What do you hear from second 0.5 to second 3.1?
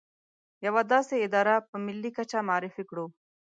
يوه داسې اداره په ملي کچه معرفي کړو.